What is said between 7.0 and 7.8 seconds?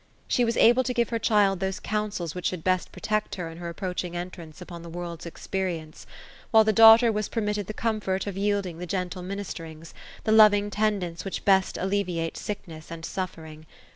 was permitted the